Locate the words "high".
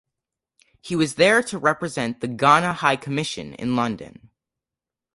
2.73-2.95